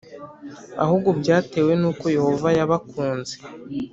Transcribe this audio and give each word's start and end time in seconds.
Ahubwo 0.83 1.09
byatewe 1.19 1.71
n 1.81 1.83
uko 1.91 2.05
Yehova 2.15 2.47
yabakunze 2.57 3.33